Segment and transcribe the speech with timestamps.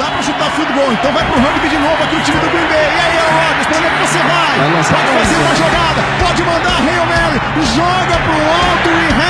[0.00, 0.92] dá pra chutar field goal.
[0.92, 2.88] Então vai pro rugby de novo aqui o time do Green Bay.
[2.88, 4.56] E aí, Rodgers, pra onde é que você vai?
[4.96, 7.38] Pode fazer uma jogada, pode mandar Hail Mary,
[7.76, 9.29] joga pro alto e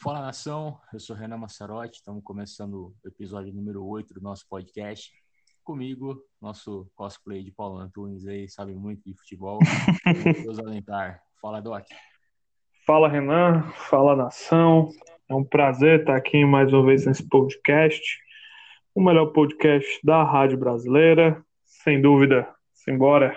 [0.00, 5.10] Fala nação, eu sou Renan Massarotti, estamos começando o episódio número 8 do nosso podcast.
[5.64, 9.58] Comigo, nosso cosplay de Paulo Antunes aí, sabe muito de futebol,
[10.44, 11.20] Deus Alentar.
[11.42, 11.84] Fala, Doc.
[12.86, 13.62] Fala, Renan.
[13.72, 14.88] Fala, nação.
[15.28, 18.20] É um prazer estar aqui mais uma vez nesse podcast.
[18.94, 21.44] O melhor podcast da Rádio Brasileira.
[21.66, 22.48] Sem dúvida.
[22.72, 23.36] Simbora.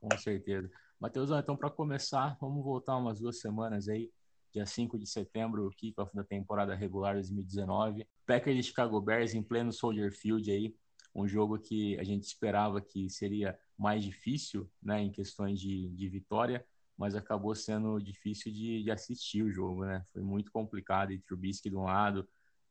[0.00, 0.68] Com certeza.
[1.00, 4.10] Matheusão, então para começar, vamos voltar umas duas semanas aí
[4.56, 8.06] dia 5 de setembro, o kickoff da temporada regular 2019.
[8.26, 10.74] Packers de Chicago Bears em pleno Soldier Field aí,
[11.14, 16.08] um jogo que a gente esperava que seria mais difícil, né, em questões de, de
[16.08, 16.64] vitória,
[16.96, 20.02] mas acabou sendo difícil de, de, assistir o jogo, né?
[20.10, 22.26] Foi muito complicado e Trubisky de um lado,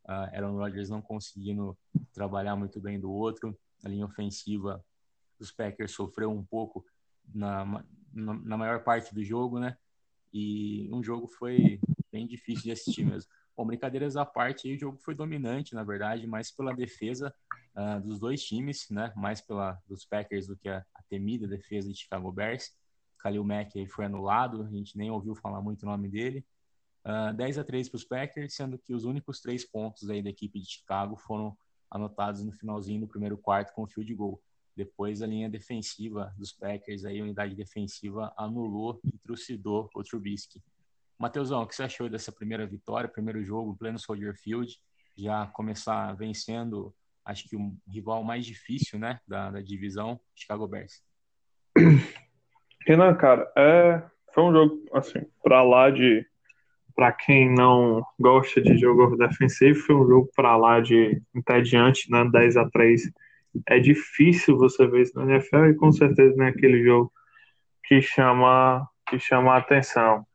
[0.05, 1.77] uh, Aaron Rodgers não conseguindo
[2.11, 4.83] trabalhar muito bem do outro, a linha ofensiva
[5.37, 6.83] dos Packers sofreu um pouco
[7.31, 9.77] na, na, na maior parte do jogo, né?
[10.37, 11.79] E um jogo foi
[12.11, 13.31] bem difícil de assistir mesmo.
[13.55, 17.33] Bom, brincadeiras à parte, o jogo foi dominante, na verdade, mais pela defesa
[17.73, 19.13] uh, dos dois times, né?
[19.15, 22.75] Mais pela dos Packers do que a, a temida defesa de Chicago Bears.
[23.23, 26.45] Khalil Mack aí foi anulado, a gente nem ouviu falar muito o nome dele.
[27.05, 30.29] Uh, 10 a 3 para os Packers, sendo que os únicos três pontos aí da
[30.29, 31.57] equipe de Chicago foram
[31.89, 34.41] anotados no finalzinho do primeiro quarto com o field goal.
[34.75, 40.61] Depois a linha defensiva dos Packers, aí, a unidade defensiva, anulou e trucidou o Trubisky.
[41.17, 44.77] Matheusão, o que você achou dessa primeira vitória, primeiro jogo, pleno Soldier Field?
[45.17, 46.93] Já começar vencendo,
[47.23, 51.01] acho que o um rival mais difícil, né, da, da divisão, Chicago Bears.
[52.85, 54.03] Renan, cara, é,
[54.33, 56.25] foi um jogo, assim, para lá de.
[56.93, 62.23] Para quem não gosta de jogo defensivo, foi um jogo para lá de entediante, né?
[62.31, 63.11] 10 a 3
[63.67, 67.11] é difícil você ver isso na NFL e com certeza é aquele jogo
[67.83, 70.25] que chama, que chama a atenção.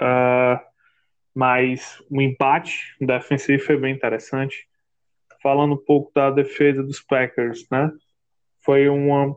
[0.00, 0.58] Uh,
[1.34, 4.66] mas o empate defensivo foi bem interessante.
[5.42, 7.90] Falando um pouco da defesa dos Packers, né?
[8.64, 9.34] Foi uma,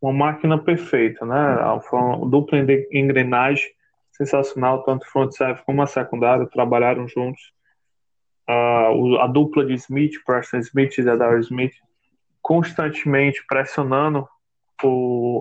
[0.00, 1.80] uma máquina perfeita, né?
[1.88, 2.58] Foi uma dupla
[2.92, 3.70] engrenagem
[4.12, 7.40] sensacional, tanto front seven como a secundária trabalharam juntos.
[8.48, 11.72] Uh, a dupla de Smith, Preston Smith e Zadar Smith,
[12.42, 14.28] constantemente pressionando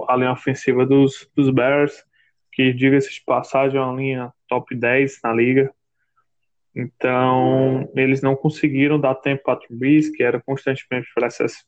[0.07, 2.03] a linha ofensiva dos, dos Bears,
[2.51, 5.73] que, diga-se de passagem, é uma linha top 10 na liga.
[6.75, 11.07] Então, eles não conseguiram dar tempo para Trubisky, que era constantemente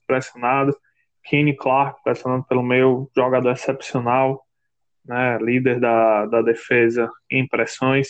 [0.06, 0.76] pressionado.
[1.24, 4.46] Kenny Clark pressionando pelo meio, jogador excepcional,
[5.06, 8.10] né, líder da, da defesa em pressões.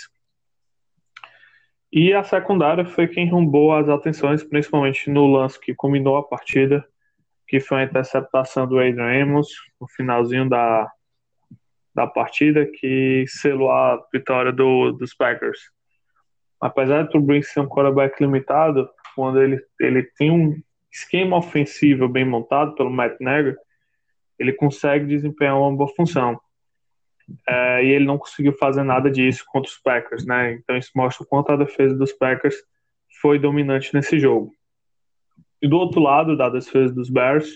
[1.92, 6.86] E a secundária foi quem roubou as atenções, principalmente no lance que combinou a partida,
[7.51, 10.89] que foi a interceptação do Adrian Amos no finalzinho da,
[11.94, 15.59] da partida, que selou a vitória do, dos Packers.
[16.61, 22.23] Apesar de Trubisky ser um quarterback limitado, quando ele, ele tem um esquema ofensivo bem
[22.23, 23.53] montado pelo Matt Nagy,
[24.40, 26.40] ele consegue desempenhar uma boa função.
[27.46, 30.53] É, e ele não conseguiu fazer nada disso contra os Packers, né?
[30.53, 32.55] Então isso mostra o quanto a defesa dos Packers
[33.22, 34.53] foi dominante nesse jogo.
[35.61, 37.49] E do outro lado, da defesa dos Bears,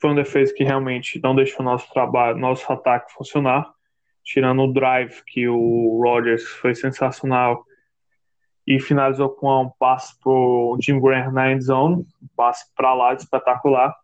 [0.00, 3.70] foi uma defesa que realmente não deixou nosso trabalho, nosso ataque funcionar,
[4.22, 7.64] tirando o drive que o Rodgers foi sensacional
[8.66, 13.14] e finalizou com um passe pro Jim Graham na end zone, um passe para lá
[13.14, 13.94] de espetacular.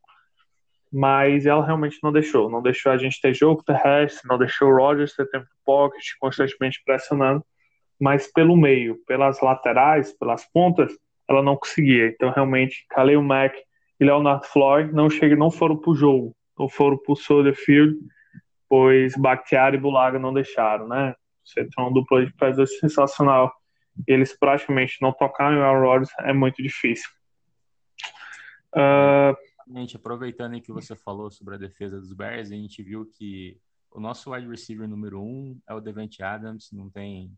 [0.90, 4.76] Mas ela realmente não deixou, não deixou a gente ter jogo terrestre, não deixou o
[4.76, 7.42] Rodgers ter tempo pocket, constantemente pressionando,
[7.98, 10.92] mas pelo meio, pelas laterais, pelas pontas,
[11.32, 12.08] ela não conseguia.
[12.08, 13.56] Então, realmente, Khalil Mack
[14.00, 17.54] e Leonard Floyd não, chegam, não foram para o jogo, não foram para o Soldier
[17.54, 17.98] Field,
[18.68, 21.14] pois Bakhtiari e Bulaga não deixaram, né?
[21.44, 23.52] Você tem uma dupla de peso sensacional
[24.06, 27.08] eles praticamente não tocaram o Aaron Rodgers é muito difícil.
[28.74, 29.36] Uh...
[29.72, 33.58] Gente, aproveitando que você falou sobre a defesa dos Bears, a gente viu que
[33.90, 37.32] o nosso wide receiver número um é o Devante Adams, não tem,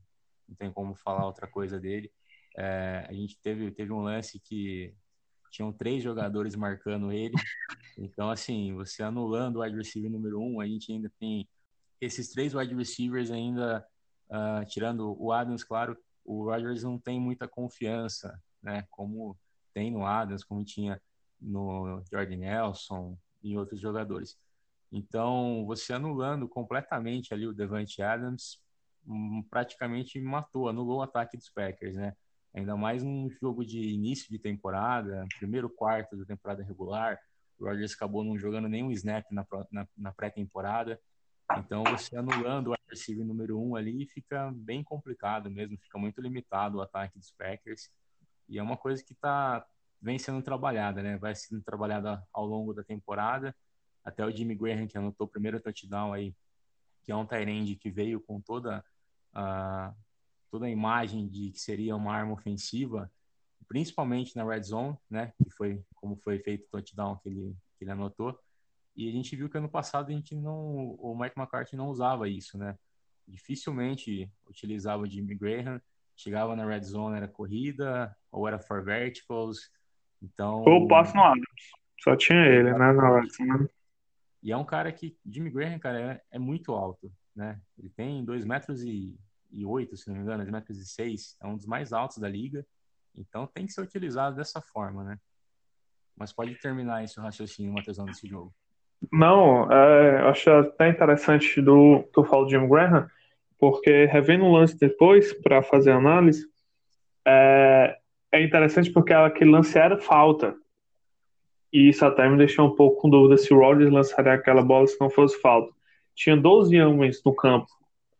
[0.48, 2.10] não tem como falar outra coisa dele.
[2.56, 4.94] É, a gente teve, teve um lance que
[5.50, 7.34] tinham três jogadores marcando ele.
[7.96, 11.48] Então, assim, você anulando o wide receiver número um, a gente ainda tem
[12.00, 13.86] esses três wide receivers ainda,
[14.28, 18.84] uh, tirando o Adams, claro, o Rodgers não tem muita confiança, né?
[18.90, 19.38] Como
[19.72, 21.00] tem no Adams, como tinha
[21.40, 24.38] no Jordan Nelson e outros jogadores.
[24.90, 28.60] Então, você anulando completamente ali o Devante Adams,
[29.06, 32.16] hum, praticamente matou, anulou o ataque dos Packers, né?
[32.54, 37.18] Ainda mais num jogo de início de temporada, primeiro quarto da temporada regular,
[37.58, 41.00] o Rodgers acabou não jogando nenhum snap na, na, na pré-temporada.
[41.58, 46.78] Então, você anulando o receiver número um ali fica bem complicado mesmo, fica muito limitado
[46.78, 47.90] o ataque dos Packers.
[48.48, 49.66] E é uma coisa que tá,
[50.00, 51.16] vem sendo trabalhada, né?
[51.18, 53.54] Vai sendo trabalhada ao longo da temporada.
[54.04, 56.34] Até o Jimmy Graham, que anotou o primeiro touchdown aí,
[57.02, 58.84] que é um Tyrande que veio com toda
[59.32, 59.92] a,
[60.54, 63.10] toda a imagem de que seria uma arma ofensiva,
[63.66, 65.32] principalmente na red zone, né?
[65.42, 68.38] Que foi como foi feito o touchdown que ele, que ele anotou.
[68.94, 72.28] E a gente viu que ano passado a gente não, o Mike McCarthy não usava
[72.28, 72.78] isso, né?
[73.26, 75.82] Dificilmente utilizava o Jimmy Graham,
[76.14, 79.72] chegava na red zone era corrida ou era for verticals.
[80.22, 80.62] Então.
[80.62, 81.44] Ou passo no Adams.
[82.00, 82.92] Só tinha ele, né?
[82.92, 83.68] Na né?
[84.40, 87.60] E é um cara que, Jimmy Graham, cara, é, é muito alto, né?
[87.76, 89.18] Ele tem 2 metros e,
[89.54, 91.36] e 8, se não me engano, 2 metros e 6.
[91.40, 92.66] É um dos mais altos da liga.
[93.14, 95.18] Então tem que ser utilizado dessa forma, né?
[96.16, 98.52] Mas pode terminar esse raciocínio, Matheusão, desse jogo.
[99.12, 103.08] Não, é, acho até interessante do tu fala de Jim Graham,
[103.58, 106.46] porque revendo o lance depois para fazer análise,
[107.26, 107.98] é,
[108.32, 110.56] é interessante porque aquele lance era falta.
[111.72, 114.86] E isso até me deixou um pouco com dúvida se o Rodgers lançaria aquela bola
[114.86, 115.72] se não fosse falta.
[116.14, 117.66] Tinha 12 homens no campo.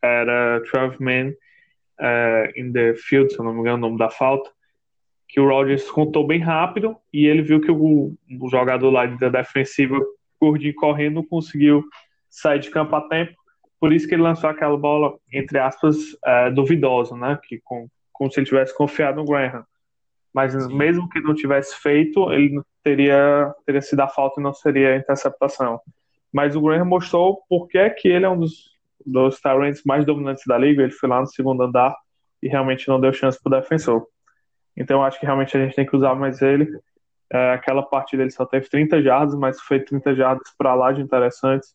[0.05, 1.35] Era 12 men
[2.01, 4.51] uh, in the field, se eu não me engano o nome da falta.
[5.29, 9.29] Que o Rodgers contou bem rápido e ele viu que o, o jogador lá da
[9.29, 9.99] defensiva
[10.41, 11.85] Gordinho correndo não conseguiu
[12.29, 13.33] sair de campo a tempo.
[13.81, 17.39] Por isso que ele lançou aquela bola, entre aspas, é, duvidosa, né?
[17.43, 19.65] Que com, como se ele tivesse confiado no Graham.
[20.33, 20.75] Mas Sim.
[20.75, 24.97] mesmo que não tivesse feito, ele teria, teria sido a falta e não seria a
[24.97, 25.81] interceptação.
[26.33, 27.43] Mas o Graham mostrou
[27.75, 28.74] é que ele é um dos,
[29.05, 30.83] dos Tyrants mais dominantes da liga.
[30.83, 31.95] Ele foi lá no segundo andar
[32.43, 34.07] e realmente não deu chance para o defensor.
[34.77, 36.69] Então eu acho que realmente a gente tem que usar mais ele.
[37.33, 41.01] É, aquela partida ele só teve 30 jardas, mas foi 30 jardas para lá de
[41.01, 41.75] interessantes,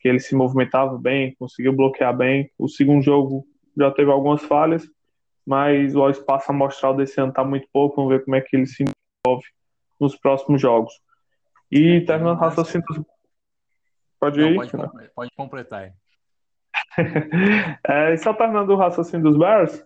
[0.00, 2.50] que ele se movimentava bem, conseguiu bloquear bem.
[2.58, 3.46] O segundo jogo
[3.76, 4.88] já teve algumas falhas,
[5.46, 8.66] mas o espaço amostral desse ano está muito pouco, vamos ver como é que ele
[8.66, 9.46] se envolve
[10.00, 10.92] nos próximos jogos.
[11.70, 12.84] E terminando o raciocínio
[14.18, 14.56] Pode ir?
[14.56, 15.92] Não, pode, pode, completar.
[17.84, 19.84] é, só terminando o raciocínio dos Bears,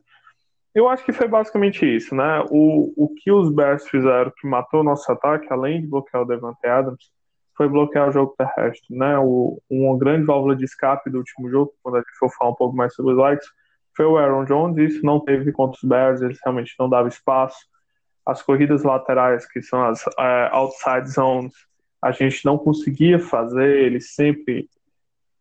[0.74, 2.44] eu acho que foi basicamente isso, né?
[2.50, 6.26] O, o que os Bears fizeram que matou o nosso ataque, além de bloquear o
[6.26, 7.10] Devante Adams,
[7.56, 9.18] foi bloquear o jogo terrestre, né?
[9.18, 12.54] O, uma grande válvula de escape do último jogo, quando a gente for falar um
[12.54, 13.46] pouco mais sobre os likes,
[13.96, 14.78] foi o Aaron Jones.
[14.78, 17.58] Isso não teve contra os Bears, eles realmente não davam espaço.
[18.24, 21.52] As corridas laterais, que são as uh, outside zones,
[22.02, 24.68] a gente não conseguia fazer, eles sempre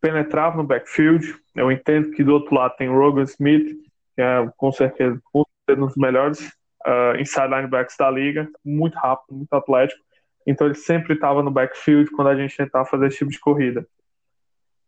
[0.01, 1.35] penetravam no backfield.
[1.55, 3.67] Eu entendo que do outro lado tem Rogan Smith,
[4.15, 5.43] que é com certeza, um
[5.75, 6.39] dos melhores
[6.85, 10.01] uh, inside linebacks da liga, muito rápido, muito atlético.
[10.45, 13.85] Então ele sempre estava no backfield quando a gente tentava fazer esse tipo de corrida.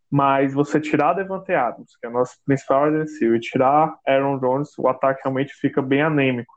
[0.09, 4.87] Mas você tirar Devante Adams, que é nosso principal adversário, e tirar Aaron Jones, o
[4.87, 6.53] ataque realmente fica bem anêmico.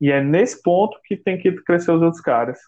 [0.00, 2.58] E é nesse ponto que tem que crescer os outros caras.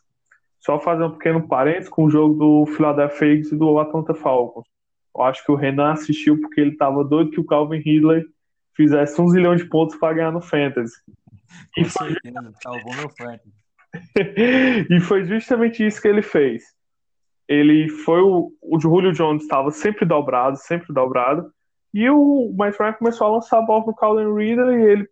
[0.61, 4.67] Só fazer um pequeno parênteses com o jogo do Philadelphia Eagles e do Atlanta Falcons.
[5.15, 8.25] Eu acho que o Renan assistiu porque ele estava doido que o Calvin Ridley
[8.75, 10.95] fizesse um zilhão de pontos para ganhar no Fantasy.
[11.75, 12.17] Com e foi...
[12.63, 13.53] salvou meu Fantasy.
[14.91, 16.65] e foi justamente isso que ele fez.
[17.47, 21.53] Ele foi o, o Julio Jones estava sempre dobrado, sempre dobrado,
[21.93, 25.09] e o Mike Frank começou a lançar a bola no Calvin Reader e ele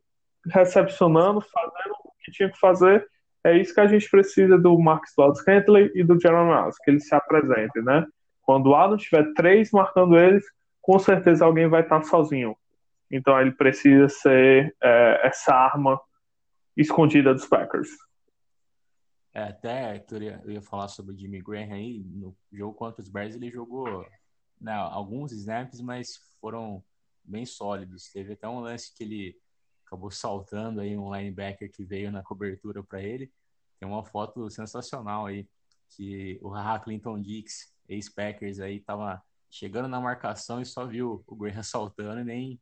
[0.46, 3.06] recepcionando, fazendo o que tinha que fazer.
[3.44, 6.90] É isso que a gente precisa do Marcus Wallace Kentley e do Jerome Miles, que
[6.90, 8.06] eles se apresentem, né?
[8.50, 10.44] Quando o Adam tiver três marcando eles,
[10.82, 12.56] com certeza alguém vai estar sozinho.
[13.08, 16.00] Então ele precisa ser é, essa arma
[16.76, 17.88] escondida dos Packers.
[19.32, 23.08] É, até ia, eu ia falar sobre o Jimmy Graham aí, no jogo contra os
[23.08, 24.04] Bears ele jogou
[24.60, 26.82] né, alguns snaps, mas foram
[27.22, 28.10] bem sólidos.
[28.10, 29.38] Teve até um lance que ele
[29.86, 33.30] acabou saltando aí um linebacker que veio na cobertura para ele.
[33.78, 35.48] Tem uma foto sensacional aí
[35.90, 39.20] que o Haha Clinton Dix, ex-Packers aí, tava
[39.50, 42.60] chegando na marcação e só viu o Graham saltando e nem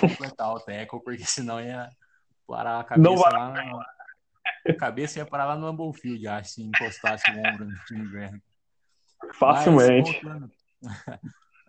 [0.00, 1.88] completar o tackle, porque senão ia
[2.46, 4.00] parar a cabeça lá na...
[4.68, 8.08] A cabeça ia parar lá no Lambeau Field, acho, se encostasse o ombro no time
[8.10, 8.40] Graham.
[9.34, 10.20] Facilmente.
[10.22, 10.50] Mas,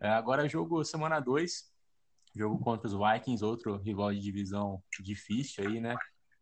[0.01, 1.71] é, agora jogo semana 2,
[2.35, 5.95] jogo contra os Vikings, outro rival de divisão difícil aí, né?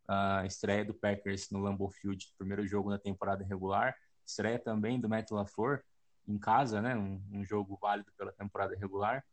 [0.08, 3.96] A estreia do Packers no Lambeau Field, primeiro jogo da temporada regular.
[4.26, 5.84] Estreia também do Matt LaFleur
[6.32, 6.96] em casa, né?
[6.96, 9.24] Um, um jogo válido pela temporada regular.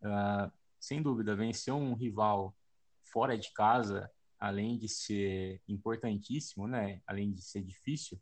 [0.00, 2.54] Uh, sem dúvida, vencer um rival
[3.04, 7.00] fora de casa, além de ser importantíssimo, né?
[7.06, 8.20] Além de ser difícil,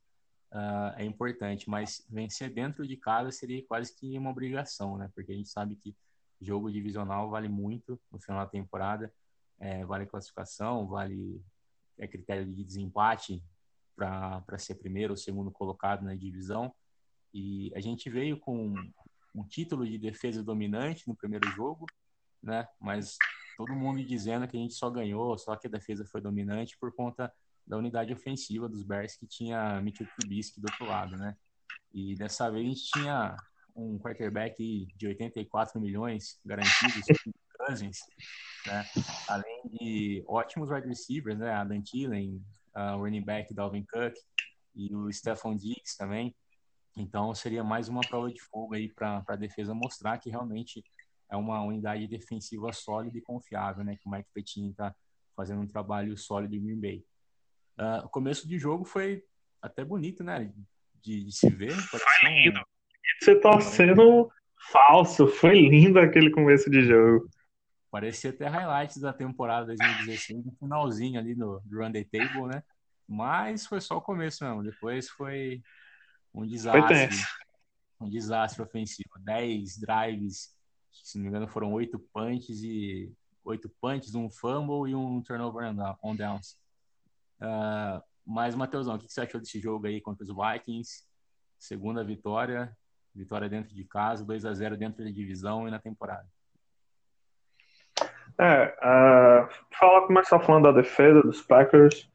[0.53, 1.71] uh, é importante.
[1.71, 5.11] Mas vencer dentro de casa seria quase que uma obrigação, né?
[5.15, 5.97] Porque a gente sabe que
[6.41, 9.13] jogo divisional vale muito no final da temporada.
[9.59, 11.43] É, vale classificação, vale
[11.99, 13.45] é critério de desempate
[13.95, 16.75] para ser primeiro ou segundo colocado na divisão.
[17.33, 18.75] E a gente veio com
[19.35, 21.87] um título de defesa dominante no primeiro jogo,
[22.43, 22.67] né?
[22.81, 23.17] Mas
[23.57, 26.95] todo mundo dizendo que a gente só ganhou, só que a defesa foi dominante por
[26.95, 27.33] conta
[27.67, 31.37] da unidade ofensiva dos Bears que tinha Mitchell Trubisky do outro lado, né?
[31.93, 33.37] E dessa vez a gente tinha
[33.77, 37.07] um quarterback de 84 milhões garantidos,
[37.57, 37.99] Cousins,
[38.67, 38.85] né?
[39.29, 41.53] Além de ótimos wide receivers, né?
[41.53, 42.43] A Dan Thielen,
[42.75, 44.15] o running back Dalvin Cook
[44.75, 46.35] e o Stephon Diggs também.
[47.01, 50.85] Então seria mais uma prova de fogo aí para a defesa mostrar que realmente
[51.31, 53.97] é uma unidade defensiva sólida e confiável, né?
[53.97, 54.95] Que o Mike Pettine está
[55.37, 57.05] fazendo um trabalho sólido em Green Bay.
[57.79, 59.25] Uh, o começo de jogo foi
[59.63, 60.53] até bonito, né?
[61.03, 61.73] De, de se ver.
[61.73, 62.61] Foi lindo.
[63.21, 64.31] Você tá sendo
[64.71, 65.27] falso.
[65.27, 67.29] Foi lindo aquele começo de jogo.
[67.91, 72.63] Parecia até highlights da temporada 2016, no finalzinho ali no Run the Table, né?
[73.09, 74.63] Mas foi só o começo mesmo.
[74.63, 75.61] Depois foi
[76.35, 77.09] um desastre.
[78.01, 79.11] Um desastre ofensivo.
[79.19, 80.55] 10 drives,
[80.91, 83.13] se não me engano, foram oito punches e
[83.45, 85.65] oito punches, um fumble e um turnover
[86.03, 86.59] on downs.
[87.41, 91.05] Uh, mas, Matheusão, o que você achou desse jogo aí contra os Vikings?
[91.59, 92.75] Segunda vitória,
[93.15, 96.27] vitória dentro de casa, 2 a 0 dentro da divisão e na temporada.
[98.39, 102.09] É, uh, fala, começar falando da defesa dos Packers.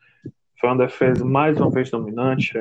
[0.59, 2.53] Foi uma defesa mais uma vez dominante,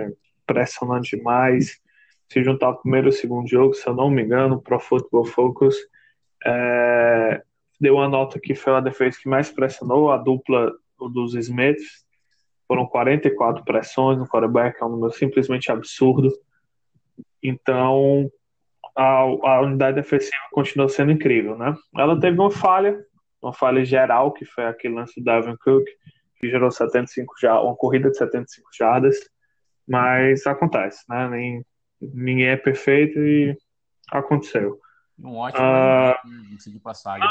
[0.47, 1.81] pressionante demais.
[2.29, 5.25] Se juntar o primeiro e o segundo jogo, se eu não me engano, Pro Football
[5.25, 5.77] Focus
[6.45, 7.43] é,
[7.81, 10.73] deu uma nota que foi a defesa que mais pressionou, a dupla
[11.13, 12.05] dos Smiths.
[12.67, 16.33] Foram 44 pressões no quarterback, é um número simplesmente absurdo.
[17.43, 18.31] Então,
[18.97, 21.75] a, a unidade defensiva continua sendo incrível, né?
[21.97, 23.05] Ela teve uma falha,
[23.43, 25.85] uma falha geral, que foi aquele lance do Davin Cook,
[26.39, 29.17] que gerou 75 jardas, uma corrida de 75 jardas,
[29.87, 31.29] mas acontece, né?
[31.29, 31.67] Nem,
[32.01, 33.57] ninguém é perfeito e
[34.11, 34.79] aconteceu.
[35.19, 37.29] Um ótimo uh, de passagem.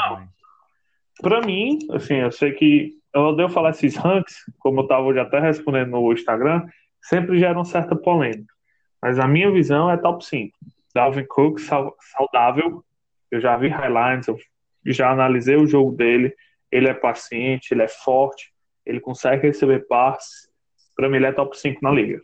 [1.20, 5.20] Pra mim, assim, eu sei que eu odeio falar esses ranks, como eu tava hoje
[5.20, 6.66] até respondendo no Instagram,
[7.00, 8.52] sempre geram certa polêmica.
[9.00, 10.56] Mas a minha visão é top 5.
[10.94, 12.84] Dalvin Cook saudável,
[13.30, 14.38] eu já vi highlights, eu
[14.86, 16.34] já analisei o jogo dele,
[16.70, 18.52] ele é paciente, ele é forte,
[18.86, 20.48] ele consegue receber passes.
[20.96, 22.20] Para mim, ele é top 5 na liga.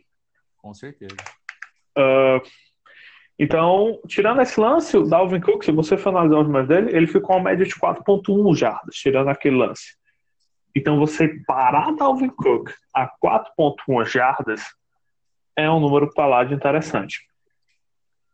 [0.61, 1.15] Com certeza.
[1.97, 2.41] Uh,
[3.37, 7.07] então, tirando esse lance, o Dalvin Cook, se você for analisar os números dele, ele
[7.07, 9.95] ficou uma média de 4.1 jardas, tirando aquele lance.
[10.75, 14.61] Então, você parar Dalvin Cook a 4.1 jardas
[15.55, 17.19] é um número para lá de interessante.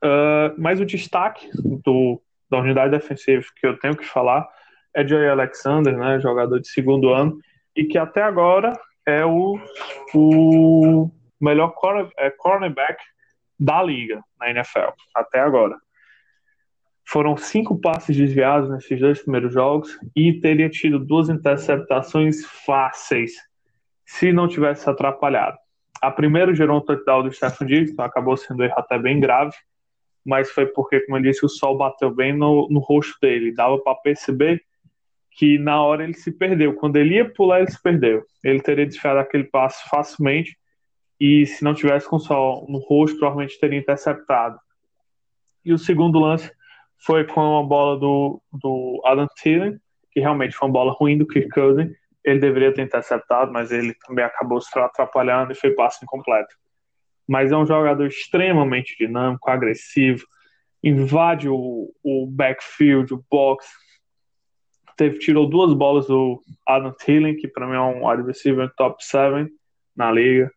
[0.04, 1.50] Uh, mas o destaque
[1.84, 4.48] do da unidade defensiva que eu tenho que falar
[4.96, 7.38] é Joey Alexander, né, jogador de segundo ano,
[7.76, 8.74] e que até agora
[9.06, 9.60] é o,
[10.14, 11.74] o melhor
[12.18, 13.04] é, cornerback
[13.60, 15.76] da liga na NFL, até agora.
[17.06, 23.34] Foram cinco passes desviados nesses dois primeiros jogos e teria tido duas interceptações fáceis
[24.06, 25.58] se não tivesse atrapalhado.
[26.02, 29.20] A primeira gerou um touchdown do Stephen Diggs, então acabou sendo um erro até bem
[29.20, 29.56] grave,
[30.24, 33.54] mas foi porque, como eu disse, o sol bateu bem no, no rosto dele.
[33.54, 34.62] Dava para perceber
[35.32, 36.74] que na hora ele se perdeu.
[36.76, 38.24] Quando ele ia pular, ele se perdeu.
[38.44, 40.58] Ele teria desfiado aquele passo facilmente
[41.20, 44.60] e se não tivesse com sol no rosto, provavelmente teria interceptado.
[45.66, 46.52] E o segundo lance
[47.00, 49.80] foi com uma bola do, do Adam Thielen,
[50.12, 51.92] que realmente foi uma bola ruim do Kirk Cousins.
[52.24, 56.56] Ele deveria ter interceptado, mas ele também acabou se atrapalhando e foi passo incompleto.
[57.28, 60.26] mas é um jogador extremamente dinâmico, agressivo,
[60.84, 63.66] invade o, o backfield, o box.
[64.96, 69.50] Teve, tirou duas bolas do Adam Thielen, que para mim é um receiver top 7
[69.96, 70.52] na liga.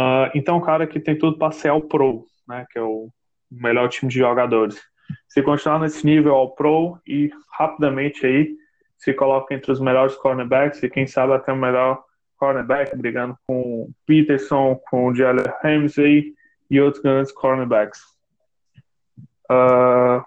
[0.00, 3.10] Uh, então, um cara que tem tudo para ser ao pro, né, que é o
[3.50, 4.80] melhor time de jogadores.
[5.28, 8.56] Se continuar nesse nível ao pro e rapidamente aí
[8.96, 12.02] se coloca entre os melhores cornerbacks e quem sabe até o melhor
[12.36, 16.34] cornerback, brigando com o Peterson, com o Jalen Ramsey
[16.70, 18.00] e outros grandes cornerbacks.
[19.50, 20.22] Uh,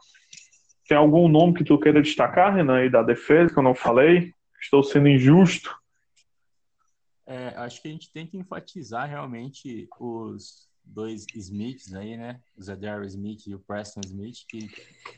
[0.87, 4.33] tem algum nome que tu queira destacar, Renan, aí da defesa, que eu não falei?
[4.61, 5.73] Estou sendo injusto.
[7.65, 12.41] Acho que a gente tem que enfatizar realmente os dois Smiths aí, né?
[12.57, 14.69] O Zadar Smith e o Preston Smith, que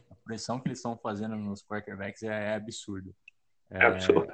[0.09, 3.15] a pressão que eles estão fazendo nos quarterbacks é, é absurdo.
[3.69, 4.31] É, é absurdo.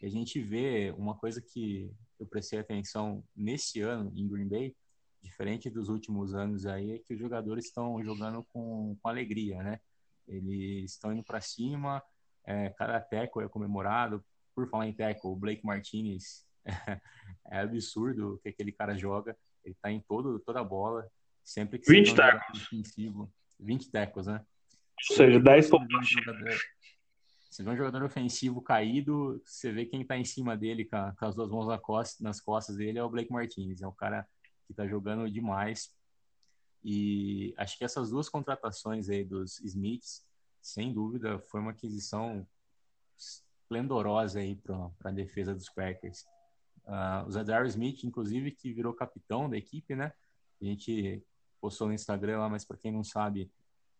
[0.00, 4.76] E a gente vê uma coisa que eu prestei atenção nesse ano em Green Bay,
[5.22, 9.80] diferente dos últimos anos aí, é que os jogadores estão jogando com, com alegria, né?
[10.26, 12.02] Eles estão indo para cima,
[12.44, 14.24] é, cada teco é comemorado.
[14.54, 16.47] Por falar em teco, o Blake Martinez
[17.50, 19.36] é, absurdo o que aquele cara joga.
[19.64, 21.06] Ele tá em todo, toda a bola,
[21.44, 22.68] sempre que 20 tecos.
[23.60, 24.44] 20 tecos, né?
[25.10, 26.08] Ou seja, 10 pontos.
[27.50, 31.24] Você vê um jogador ofensivo caído, você vê quem está em cima dele com, com
[31.24, 33.82] as duas mãos na costa, nas costas dele é o Blake Martinez.
[33.82, 34.28] É um cara
[34.66, 35.92] que está jogando demais.
[36.84, 40.24] E acho que essas duas contratações aí dos Smiths,
[40.60, 42.46] sem dúvida, foi uma aquisição
[43.16, 46.24] esplendorosa aí para a defesa dos Packers.
[46.88, 50.10] Uh, o Zadar Smith, inclusive, que virou capitão da equipe, né?
[50.60, 51.22] A gente
[51.60, 53.52] postou no Instagram lá, mas para quem não sabe,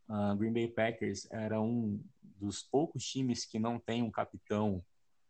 [0.08, 4.82] uh, Green Bay Packers era um dos poucos times que não tem um capitão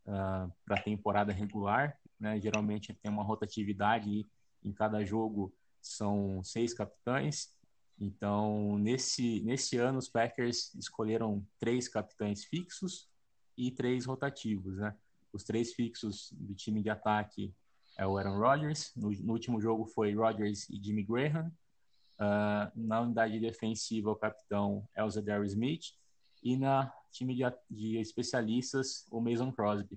[0.06, 1.98] uh, ah, para temporada regular.
[2.20, 2.40] Né?
[2.40, 4.24] Geralmente tem uma rotatividade
[4.62, 7.52] em cada jogo são seis capitães.
[7.98, 13.08] Então, nesse, nesse ano, os Packers escolheram três capitães fixos
[13.56, 14.76] e três rotativos.
[14.76, 14.94] Né?
[15.38, 17.54] Os três fixos do time de ataque
[17.96, 18.90] é o Aaron Rodgers.
[18.96, 21.46] No, no último jogo foi Rodgers e Jimmy Graham.
[22.18, 25.94] Uh, na unidade defensiva, o capitão é o Zadar Smith.
[26.42, 29.96] E na time de, de especialistas, o Mason Crosby.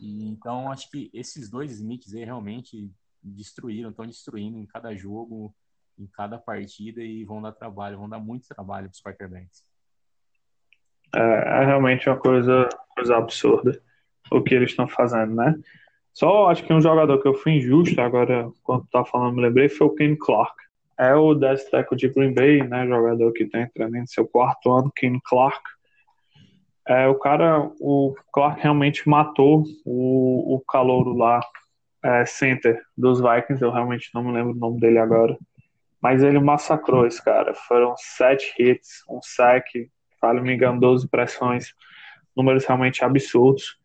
[0.00, 2.90] E, então, acho que esses dois Smiths aí realmente
[3.22, 5.54] destruíram, estão destruindo em cada jogo,
[5.96, 9.64] em cada partida e vão dar trabalho, vão dar muito trabalho para os quarterbacks.
[11.14, 13.80] É, é, realmente uma coisa, coisa absurda
[14.30, 15.54] o que eles estão fazendo, né?
[16.18, 19.68] Só acho que um jogador que eu fui injusto agora, quando tá falando, me lembrei,
[19.68, 20.52] foi o Ken Clark.
[20.98, 22.88] É o destaque de Green Bay, né?
[22.88, 25.60] Jogador que está entrando em seu quarto ano, Ken Clark.
[26.88, 31.40] É, o cara, o Clark realmente matou o, o calouro lá,
[32.02, 35.38] é, center dos Vikings, eu realmente não me lembro o nome dele agora.
[36.02, 37.54] Mas ele massacrou esse cara.
[37.54, 41.74] Foram sete hits, um sack, se me engano, 12 pressões,
[42.36, 43.77] números realmente absurdos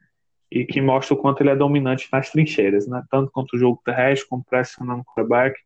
[0.59, 3.03] e que mostra o quanto ele é dominante nas trincheiras, né?
[3.09, 5.59] Tanto quanto o jogo terrestre, como pressionando o quarterback.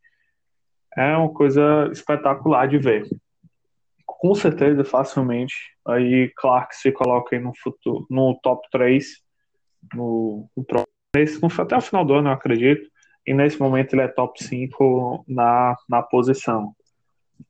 [0.95, 3.08] É uma coisa espetacular de ver
[4.17, 5.56] com certeza, facilmente.
[5.86, 9.06] Aí Clark se coloca aí no, futuro, no top 3,
[9.93, 10.65] no, no,
[11.15, 12.89] nesse, no, até o final do ano, eu acredito.
[13.26, 16.73] E nesse momento ele é top 5 na, na posição.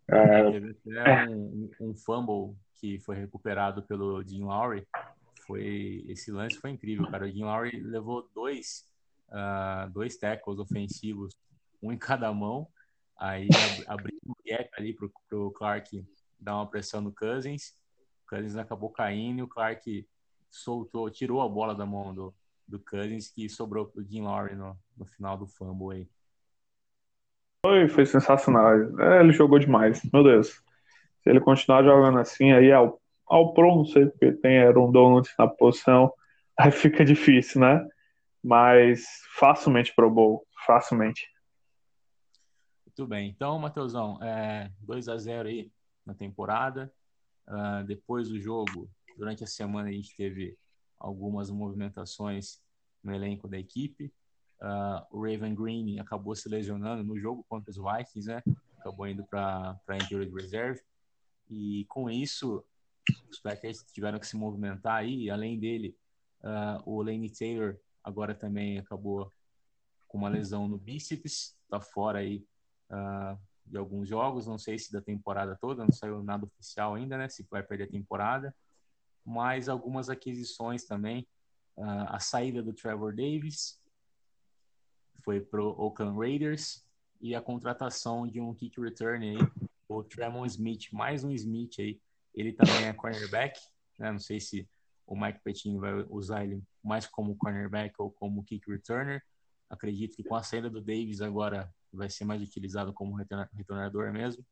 [0.10, 4.86] É, é um, um fumble que foi recuperado pelo Jim Lowry.
[5.48, 7.26] Foi, esse lance foi incrível, cara.
[7.26, 8.86] O Jim Lowry levou dois,
[9.30, 11.34] uh, dois tackles ofensivos,
[11.82, 12.68] um em cada mão.
[13.18, 13.48] Aí
[13.88, 16.06] abriu um gap ali pro, pro Clark
[16.38, 17.74] dar uma pressão no Cousins.
[18.26, 20.06] O Cousins acabou caindo e o Clark
[20.52, 22.36] soltou, tirou a bola da mão do,
[22.68, 26.08] do Cousins que sobrou pro Jim Lowry no, no final do fumble aí.
[27.66, 28.74] Foi, foi sensacional.
[29.00, 30.50] É, ele jogou demais, meu Deus.
[31.24, 35.30] Se ele continuar jogando assim, aí ao, ao pro, não sei porque tem Aaron Donald
[35.38, 36.12] na posição,
[36.58, 37.88] aí fica difícil, né?
[38.44, 41.28] Mas facilmente pro bowl, facilmente.
[42.86, 43.30] Muito bem.
[43.30, 45.72] Então, Matheusão, é 2 a 0 aí
[46.06, 46.92] na temporada.
[47.48, 50.58] Uh, depois do jogo, durante a semana, a gente teve
[51.00, 52.60] algumas movimentações
[53.04, 54.12] no elenco da equipe.
[54.60, 58.42] Uh, o Raven Green acabou se lesionando no jogo contra os Vikings, né?
[58.80, 60.82] Acabou indo para a injured reserve.
[61.50, 62.66] E com isso,
[63.30, 65.30] os Packers tiveram que se movimentar aí.
[65.30, 65.96] Além dele,
[66.43, 69.32] uh, o Lane Taylor agora também acabou
[70.08, 72.46] com uma lesão no bíceps, está fora aí
[72.89, 77.17] uh, de alguns jogos, não sei se da temporada toda, não saiu nada oficial ainda,
[77.17, 77.28] né?
[77.28, 78.56] Se vai perder a temporada,
[79.26, 81.28] mas algumas aquisições também.
[81.76, 83.80] Uh, a saída do Trevor Davis
[85.24, 86.88] foi pro Oakland Raiders
[87.20, 89.38] e a contratação de um kick return aí,
[89.88, 92.00] o Tremon Smith, mais um Smith aí.
[92.38, 93.60] Ele também é cornerback,
[93.97, 94.12] né?
[94.12, 94.69] Não sei se
[95.08, 99.23] o Mike Petinho vai usar ele mais como cornerback ou como kick returner.
[99.67, 104.45] Acredito que com a saída do Davis agora vai ser mais utilizado como retornador mesmo.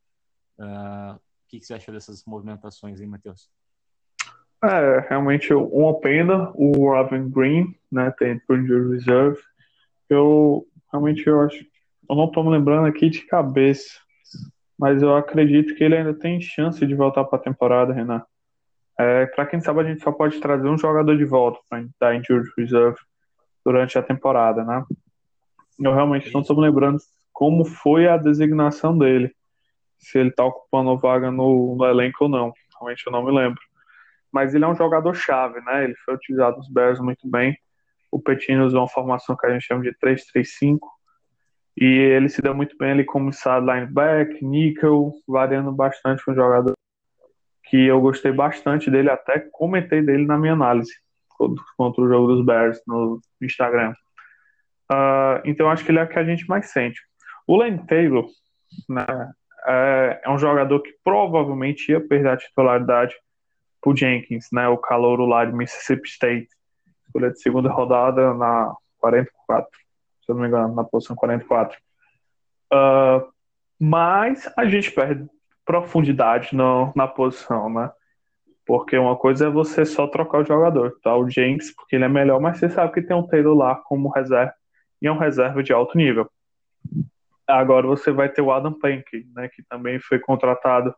[0.57, 3.49] Uh, o que, que, você achou dessas movimentações aí, Matheus?
[4.63, 9.39] É, realmente uma pena o Raven Green, né, tem injury reserve.
[10.09, 11.63] Eu realmente eu acho,
[12.09, 13.99] eu não estou me lembrando aqui de cabeça,
[14.77, 18.23] mas eu acredito que ele ainda tem chance de voltar para a temporada, Renan.
[18.99, 22.15] É, para quem sabe, a gente só pode trazer um jogador de volta para dar
[22.15, 22.97] injury reserve
[23.63, 24.83] durante a temporada, né?
[25.79, 26.97] Eu realmente não estou me lembrando
[27.33, 29.35] como foi a designação dele,
[29.97, 32.53] se ele está ocupando vaga no, no elenco ou não.
[32.79, 33.61] Realmente eu não me lembro
[34.35, 35.85] mas ele é um jogador chave, né?
[35.85, 37.57] Ele foi utilizado nos Bears muito bem.
[38.11, 40.77] O Petino usou uma formação que a gente chama de 3-3-5
[41.77, 46.35] e ele se deu muito bem ali como inside linebacker, nickel, variando bastante com o
[46.35, 46.73] jogador
[47.65, 50.93] que eu gostei bastante dele, até comentei dele na minha análise
[51.75, 53.93] contra o jogo dos Bears no Instagram.
[54.91, 57.01] Uh, então acho que ele é o que a gente mais sente.
[57.47, 58.25] O Lane Taylor
[58.87, 59.05] né,
[59.67, 63.15] é, é um jogador que provavelmente ia perder a titularidade
[63.81, 66.49] pro Jenkins, né, o calouro lá de Mississippi State,
[67.05, 69.69] escolha de segunda rodada na 44,
[70.25, 71.77] se eu não me engano, na posição 44.
[71.77, 73.27] Uh, ah,
[73.79, 75.29] mas a gente perde
[75.63, 77.91] profundidade no, na posição, né?
[78.65, 81.15] Porque uma coisa é você só trocar o jogador, tá?
[81.15, 84.09] O James, porque ele é melhor, mas você sabe que tem um Taylor lá como
[84.09, 84.53] reserva,
[85.01, 86.29] e é um reserva de alto nível.
[87.47, 89.49] Agora você vai ter o Adam Pankey, né?
[89.49, 90.95] Que também foi contratado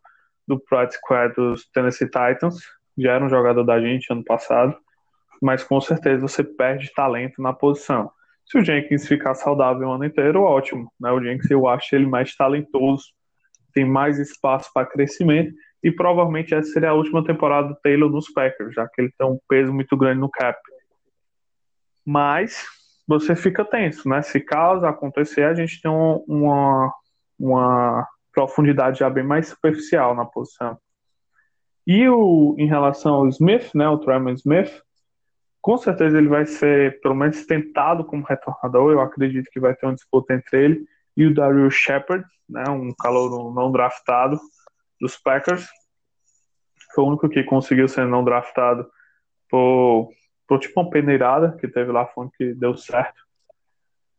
[0.47, 2.59] do Pride Squad dos Tennessee Titans,
[2.97, 4.77] já era um jogador da gente ano passado,
[5.41, 8.11] mas com certeza você perde talento na posição.
[8.49, 10.91] Se o Jenkins ficar saudável o ano inteiro, ótimo.
[10.99, 11.11] Né?
[11.11, 13.05] O Jenkins eu acho ele mais talentoso,
[13.73, 18.31] tem mais espaço para crescimento e provavelmente essa seria a última temporada do Taylor nos
[18.31, 20.57] Packers, já que ele tem um peso muito grande no cap.
[22.05, 22.65] Mas
[23.05, 24.21] você fica tenso, né?
[24.21, 26.93] Se caso acontecer, a gente tem uma,
[27.37, 30.77] uma profundidade já bem mais superficial na posição.
[31.85, 34.81] E o, em relação ao Smith, né, o Tremon Smith,
[35.67, 38.89] com certeza ele vai ser, pelo menos, tentado como retornador.
[38.89, 40.85] Eu acredito que vai ter uma disputa entre ele
[41.17, 44.39] e o Daryl Shepard, né, um calor não draftado
[45.01, 45.67] dos Packers.
[46.95, 48.89] Foi o único que conseguiu ser não draftado
[49.49, 50.09] por,
[50.47, 53.21] por tipo uma peneirada que teve lá, foi que deu certo.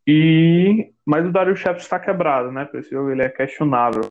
[0.06, 2.66] E, mas o Daryl Shepard está quebrado, né?
[2.66, 4.06] Para esse jogo ele é questionável.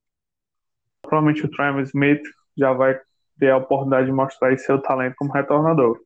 [1.04, 2.24] Provavelmente o Tremor Smith
[2.58, 3.00] já vai
[3.38, 6.00] ter a oportunidade de mostrar seu talento como retornador.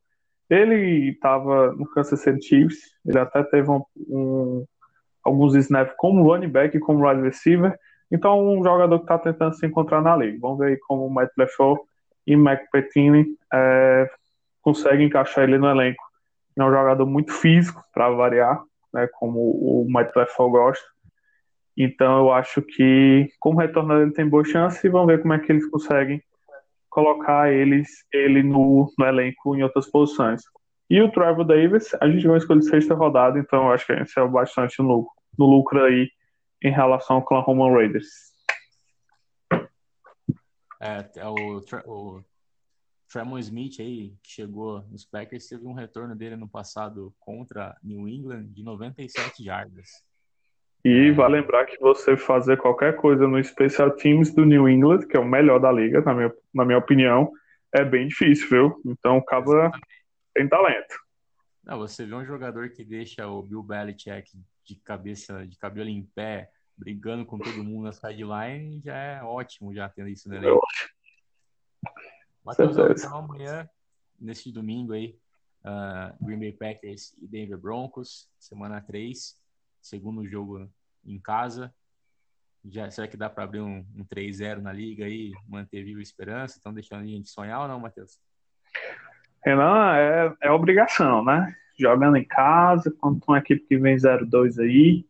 [0.52, 4.66] Ele estava no Kansas City Chiefs, ele até teve um, um,
[5.24, 7.74] alguns snaps como running back e como wide receiver,
[8.10, 10.36] então um jogador que está tentando se encontrar na liga.
[10.42, 11.78] Vamos ver como o Matt LeFleur
[12.26, 14.10] e Mac Pettini é,
[14.60, 16.04] conseguem encaixar ele no elenco.
[16.58, 18.62] É um jogador muito físico, para variar,
[18.92, 20.84] né, como o Matt LeFleur gosta.
[21.74, 25.38] Então eu acho que, como retornador, ele tem boa chance e vamos ver como é
[25.38, 26.22] que eles conseguem
[26.92, 30.42] colocar eles, ele no, no elenco em outras posições.
[30.88, 33.96] E o Trevor Davis, a gente vai escolher sexta rodada, então eu acho que a
[33.96, 36.10] gente saiu bastante no no lucro aí
[36.62, 38.32] em relação ao Oklahoma Raiders.
[40.80, 42.24] É, é o, o
[43.10, 48.08] Tremon Smith aí, que chegou nos Packers, teve um retorno dele no passado contra New
[48.08, 49.88] England de 97 jardas.
[50.84, 55.16] E vai lembrar que você fazer qualquer coisa no Special Teams do New England, que
[55.16, 57.32] é o melhor da liga, na minha, na minha opinião,
[57.72, 58.82] é bem difícil, viu?
[58.84, 59.52] Então o Cabo
[60.34, 60.94] tem talento.
[61.62, 64.32] Não, você vê um jogador que deixa o Bill Belichick
[64.64, 69.72] de cabeça, de cabelo em pé, brigando com todo mundo na sideline, já é ótimo
[69.72, 70.46] já tendo isso nele.
[72.44, 73.68] Matheus, então amanhã,
[74.20, 75.16] nesse domingo aí,
[75.64, 79.40] uh, Green Bay Packers e Denver Broncos, semana 3
[79.82, 80.70] segundo jogo
[81.04, 81.74] em casa.
[82.64, 86.02] Já, será que dá para abrir um, um 3-0 na liga aí, manter viva a
[86.02, 86.56] esperança?
[86.56, 88.20] Estão deixando a gente sonhar ou não, Matheus?
[89.44, 91.54] Renan, é, é obrigação, né?
[91.76, 95.04] Jogando em casa, contra uma equipe que vem 0-2 aí,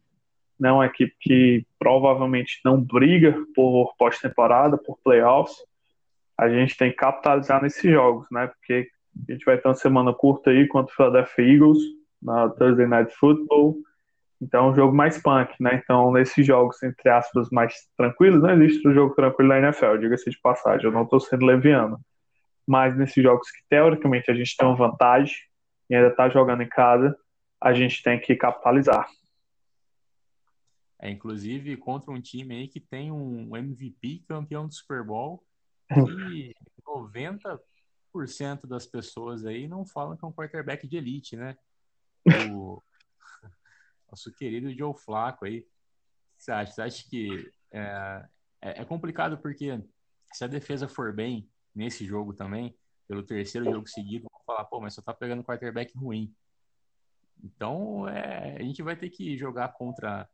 [0.58, 0.72] né?
[0.72, 5.56] uma equipe que provavelmente não briga por pós-temporada, por playoffs,
[6.38, 8.46] a gente tem que capitalizar nesses jogos, né?
[8.46, 8.88] Porque
[9.28, 11.78] a gente vai ter uma semana curta aí contra o Philadelphia Eagles
[12.22, 13.76] na Thursday Night Football.
[14.42, 15.80] Então é um jogo mais punk, né?
[15.82, 20.28] Então, nesses jogos, entre aspas, mais tranquilos, não existe um jogo tranquilo na NFL, diga-se
[20.28, 22.00] de passagem, eu não estou sendo leviano.
[22.66, 25.36] Mas nesses jogos que teoricamente a gente tem uma vantagem
[25.88, 27.16] e ainda está jogando em casa,
[27.60, 29.08] a gente tem que capitalizar.
[31.00, 35.44] É, inclusive contra um time aí que tem um MVP campeão do Super Bowl
[36.32, 36.52] e
[36.84, 37.58] 90%
[38.66, 41.56] das pessoas aí não falam que é um quarterback de elite, né?
[42.50, 42.82] O
[44.12, 45.66] nosso querido Joe Flaco aí.
[46.36, 46.72] Você acha?
[46.72, 48.28] Você acha que é,
[48.60, 49.82] é, é complicado porque
[50.32, 52.76] se a defesa for bem nesse jogo também,
[53.08, 56.32] pelo terceiro jogo seguido, vão falar, pô, mas só tá pegando quarterback ruim.
[57.42, 60.28] Então, é, a gente vai ter que jogar contra,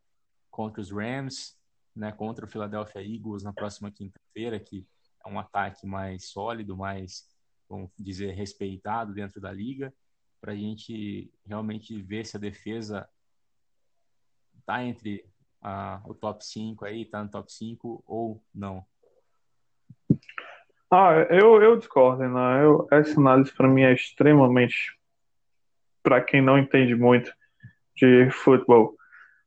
[0.50, 1.56] contra os Rams,
[1.94, 4.86] né, contra o Philadelphia Eagles na próxima quinta-feira, que
[5.24, 7.28] é um ataque mais sólido, mais,
[7.68, 9.92] vamos dizer, respeitado dentro da liga,
[10.40, 13.08] para a gente realmente ver se a defesa
[14.68, 15.24] tá entre
[15.62, 18.84] a, o top 5 aí, tá no top 5 ou não.
[20.90, 22.64] Ah, eu, eu discordo, né?
[22.64, 24.94] Eu, essa análise para mim é extremamente
[26.02, 27.32] para quem não entende muito
[27.96, 28.94] de futebol.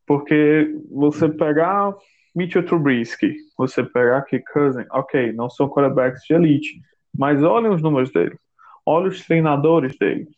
[0.08, 1.94] Porque você pegar
[2.36, 6.82] Mitchell Trubisky, você pegar Kirk Cousin, ok, não são quarterbacks de elite,
[7.16, 8.36] mas olhem os números dele,
[8.84, 10.36] olha os treinadores deles.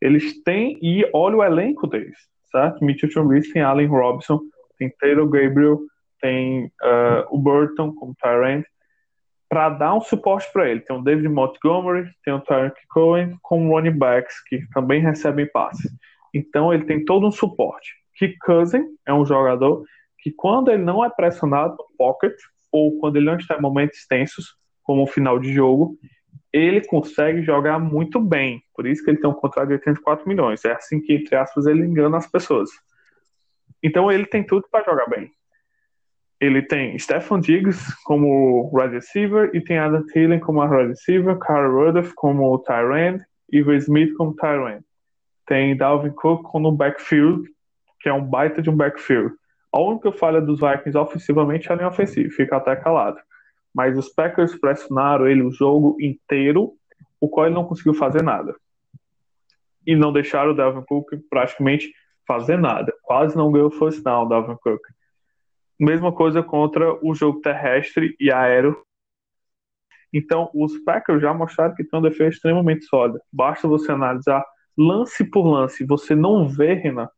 [0.00, 2.84] Eles têm, e olha o elenco deles, certo?
[2.84, 4.40] Mitchell Trubisky tem Allen Robinson,
[4.78, 5.80] tem Taylor Gabriel,
[6.20, 8.64] tem uh, o Burton como Tyrant,
[9.48, 10.80] para dar um suporte para ele.
[10.80, 15.90] Tem o David Montgomery, tem o Tarek Cohen, com running backs que também recebem passes.
[16.32, 17.92] Então ele tem todo um suporte.
[18.14, 19.84] Que Cousin é um jogador
[20.20, 22.34] que quando ele não é pressionado no pocket
[22.70, 25.96] ou quando ele não está em momentos tensos, como o final de jogo,
[26.52, 28.62] ele consegue jogar muito bem.
[28.74, 30.64] Por isso que ele tem um contrato de 84 milhões.
[30.64, 32.70] É assim que, entre aspas, ele engana as pessoas.
[33.82, 35.30] Então ele tem tudo para jogar bem
[36.40, 41.70] ele tem Stefan Diggs como wide receiver e tem Adam Thielen como wide receiver, Carl
[41.70, 42.64] Rudolph como
[43.52, 44.82] e Will Smith como Tyrant.
[45.46, 47.46] Tem Dalvin Cook como backfield,
[48.00, 49.34] que é um baita de um backfield.
[49.72, 53.18] A única falha dos Vikings ofensivamente é a linha ofensiva, fica até calado.
[53.74, 56.72] Mas os Packers pressionaram ele o jogo inteiro,
[57.20, 58.54] o qual ele não conseguiu fazer nada.
[59.86, 61.92] E não deixaram o Dalvin Cook praticamente
[62.26, 62.92] fazer nada.
[63.02, 64.80] Quase não ganhou first down o Dalvin Cook.
[65.78, 68.76] Mesma coisa contra o jogo terrestre e aéreo.
[70.12, 73.20] Então, os Packers já mostraram que tem uma defesa extremamente sólida.
[73.32, 74.44] Basta você analisar
[74.76, 75.84] lance por lance.
[75.84, 77.08] Você não vê, Renan,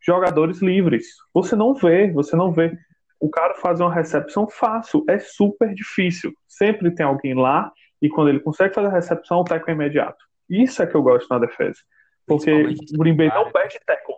[0.00, 1.06] jogadores livres.
[1.34, 2.76] Você não vê, você não vê.
[3.18, 5.04] O cara fazer uma recepção fácil.
[5.08, 6.32] É super difícil.
[6.46, 10.24] Sempre tem alguém lá e quando ele consegue fazer a recepção, o tackle é imediato.
[10.48, 11.80] Isso é que eu gosto na defesa.
[12.26, 14.16] Porque o Green Bay não perde tackle.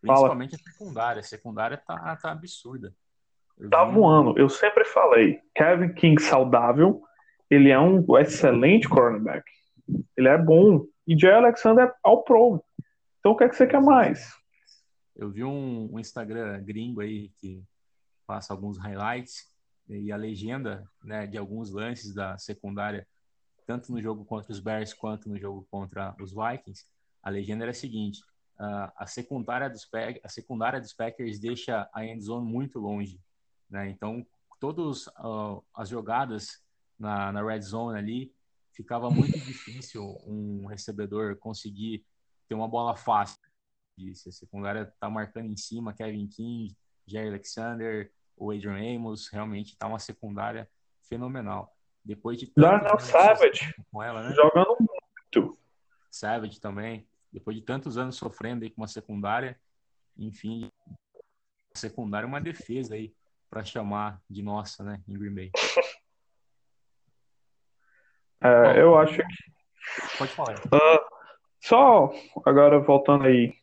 [0.00, 0.62] Principalmente Fala.
[0.66, 1.20] a secundária.
[1.20, 2.92] A secundária tá, tá absurda.
[3.58, 3.92] Eu tá vi...
[3.92, 4.36] voando.
[4.36, 7.02] Eu sempre falei, Kevin King saudável,
[7.48, 9.44] ele é um excelente cornerback.
[10.16, 10.84] Ele é bom.
[11.06, 12.62] E Jay Alexander é ao pro.
[13.20, 14.34] Então o que é que você quer mais?
[15.22, 17.62] Eu vi um, um Instagram gringo aí que
[18.26, 19.46] passa alguns highlights
[19.88, 23.06] e a legenda né, de alguns lances da secundária,
[23.64, 26.86] tanto no jogo contra os Bears quanto no jogo contra os Vikings.
[27.22, 28.20] A legenda era a seguinte:
[28.58, 29.88] uh, a secundária dos
[30.24, 33.20] a secundária dos Packers deixa a end zone muito longe,
[33.70, 33.88] né?
[33.90, 34.26] Então,
[34.58, 36.60] todas uh, as jogadas
[36.98, 38.34] na, na red zone ali
[38.72, 42.04] ficava muito difícil um recebedor conseguir
[42.48, 43.40] ter uma bola fácil.
[44.02, 44.28] Disso.
[44.28, 49.86] A secundária tá marcando em cima Kevin King, Jerry Alexander, o Adrian Amos, realmente tá
[49.86, 50.68] uma secundária
[51.08, 51.74] fenomenal.
[52.04, 54.34] Depois de Darnell Savage com ela, né?
[54.34, 55.58] jogando muito.
[56.10, 59.58] Savage também depois de tantos anos sofrendo aí com uma secundária,
[60.18, 60.70] enfim,
[61.74, 63.14] secundária é uma defesa aí
[63.48, 65.50] para chamar de nossa, né, em Green Bay.
[68.44, 69.22] É, eu acho que.
[70.18, 70.58] Pode falar.
[70.66, 71.00] Uh,
[71.60, 72.12] só
[72.44, 73.54] agora voltando aí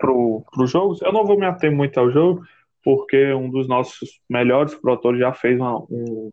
[0.00, 2.42] pro, pro jogo, eu não vou me ater muito ao jogo,
[2.82, 6.30] porque um dos nossos melhores produtores já fez uma, um,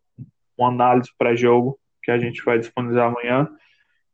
[0.57, 3.49] uma análise pré-jogo que a gente vai disponibilizar amanhã.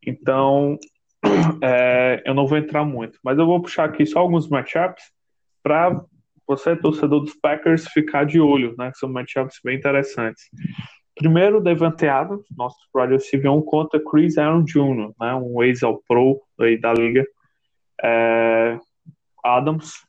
[0.05, 0.77] Então,
[1.61, 5.03] é, eu não vou entrar muito, mas eu vou puxar aqui só alguns matchups
[5.61, 6.03] para
[6.45, 8.91] você, torcedor dos Packers, ficar de olho, né?
[8.91, 10.43] Que são matchups bem interessantes.
[11.15, 15.35] Primeiro, Devante Adams, nosso wide receiver 1 contra Chris Aaron Jr., né?
[15.35, 16.41] Um ex-all-pro
[16.81, 17.25] da liga.
[18.03, 18.77] É,
[19.43, 20.05] Adams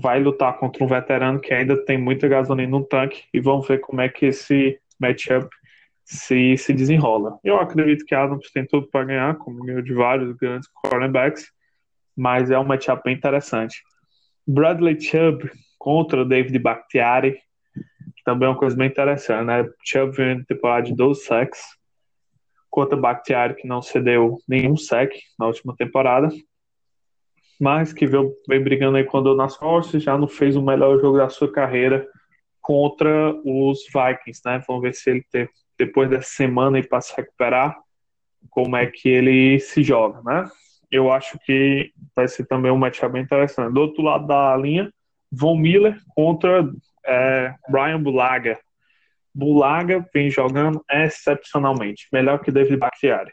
[0.00, 3.80] vai lutar contra um veterano que ainda tem muita gasolina no tanque e vamos ver
[3.80, 5.48] como é que esse matchup
[6.04, 7.38] se, se desenrola.
[7.42, 11.50] Eu acredito que Adams tem tudo para ganhar, como ganhou de vários grandes cornerbacks,
[12.16, 13.82] mas é um matchup bem interessante.
[14.46, 17.38] Bradley Chubb contra David Bakhtiari,
[18.24, 19.68] também é uma coisa bem interessante, né?
[19.84, 21.60] Chubb vem temporada de 12 sacks,
[22.68, 26.28] contra Bakhtiari, que não cedeu nenhum sack na última temporada.
[27.60, 30.62] Mas que veio, vem brigando aí com a dor nas costas, já não fez o
[30.62, 32.06] melhor jogo da sua carreira
[32.60, 34.62] contra os Vikings, né?
[34.66, 37.76] Vamos ver se ele ter, depois dessa semana para se recuperar,
[38.50, 40.48] como é que ele se joga, né?
[40.90, 43.72] Eu acho que vai ser também um matchup bem interessante.
[43.72, 44.92] Do outro lado da linha,
[45.30, 46.68] Von Miller contra
[47.04, 48.58] é, Brian Bulaga.
[49.34, 53.32] Bulaga vem jogando excepcionalmente, melhor que David Bakhtiari.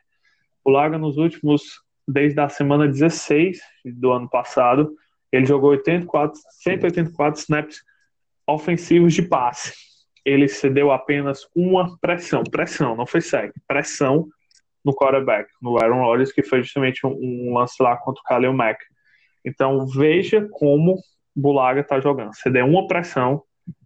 [0.63, 4.95] Bulaga nos últimos, desde a semana 16 do ano passado,
[5.31, 7.83] ele jogou 84, 184 snaps
[8.47, 9.73] ofensivos de passe.
[10.25, 14.27] Ele cedeu apenas uma pressão, pressão, não foi sec, pressão
[14.83, 18.53] no quarterback, no Aaron Rodgers, que foi justamente um, um lance lá contra o Khalil
[18.53, 18.79] Mack.
[19.45, 20.97] Então veja como
[21.35, 22.35] Bulaga está jogando.
[22.35, 23.41] Ceder uma pressão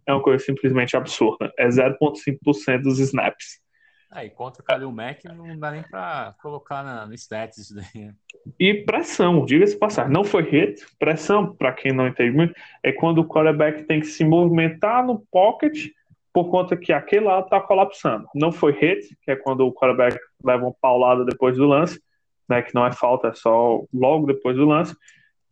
[0.06, 1.52] é uma coisa simplesmente absurda.
[1.58, 3.60] É 0,5% dos snaps.
[4.10, 7.74] Ah, e contra o Khalil Mack não dá nem para colocar na, no stats isso
[7.74, 8.06] daí.
[8.06, 8.14] Né?
[8.58, 10.84] E pressão, diga-se passar, não foi hit.
[10.98, 15.20] Pressão, para quem não entende muito, é quando o quarterback tem que se movimentar no
[15.30, 15.90] pocket
[16.32, 18.26] por conta que aquele lado está colapsando.
[18.34, 22.00] Não foi hit, que é quando o quarterback leva uma paulada depois do lance,
[22.48, 24.96] né, que não é falta, é só logo depois do lance,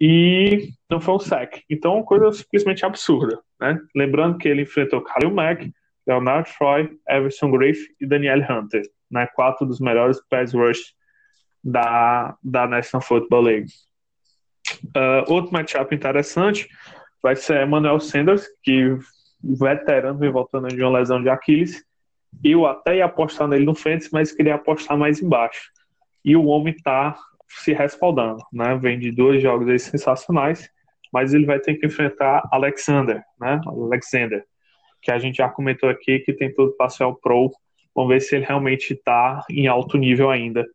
[0.00, 1.62] e não foi um sack.
[1.68, 3.38] Então, uma coisa simplesmente absurda.
[3.60, 3.78] Né?
[3.94, 5.70] Lembrando que ele enfrentou Khalil Mack,
[6.06, 9.26] Leonard Troy, Everson Griff e Daniel Hunter, né?
[9.34, 10.94] quatro dos melhores pass rush
[11.62, 13.70] da, da National Football League.
[14.96, 16.68] Uh, outro matchup interessante
[17.22, 18.96] vai ser Emmanuel Sanders, que
[19.42, 21.84] veterano vem voltando de uma lesão de Aquiles.
[22.44, 25.70] Eu até ia apostar nele no Fênix, mas queria apostar mais embaixo.
[26.24, 27.16] E o homem está
[27.48, 28.76] se respaldando, né?
[28.76, 30.68] Vem de dois jogos sensacionais,
[31.12, 33.60] mas ele vai ter que enfrentar Alexander, né?
[33.66, 34.44] Alexander,
[35.06, 37.52] que a gente já comentou aqui que tem tudo para ser o pro.
[37.94, 40.66] Vamos ver se ele realmente está em alto nível ainda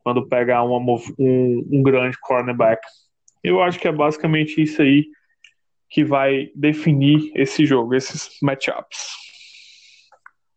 [0.00, 0.78] quando pegar uma,
[1.16, 2.80] um, um grande cornerback.
[3.44, 5.06] Eu acho que é basicamente isso aí
[5.88, 9.06] que vai definir esse jogo, esses matchups.